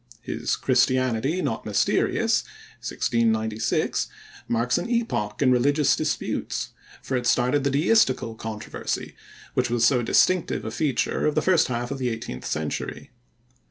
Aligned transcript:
His 0.23 0.55
Christianity 0.55 1.43
not 1.43 1.63
Mysterious 1.63 2.43
(1696) 2.79 4.07
marks 4.47 4.79
an 4.79 4.89
epoch 4.89 5.43
in 5.43 5.51
religious 5.51 5.95
disputes, 5.95 6.69
for 7.03 7.15
it 7.15 7.27
started 7.27 7.63
the 7.63 7.69
deistical 7.69 8.33
controversy 8.35 9.13
which 9.53 9.69
was 9.69 9.85
so 9.85 10.01
distinctive 10.01 10.65
a 10.65 10.71
feature 10.71 11.27
of 11.27 11.35
the 11.35 11.41
first 11.43 11.67
half 11.67 11.91
of 11.91 11.99
the 11.99 12.09
eighteenth 12.09 12.45
century. 12.45 13.11